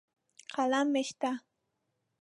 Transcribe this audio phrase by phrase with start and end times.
[0.55, 1.31] قلم مې شته.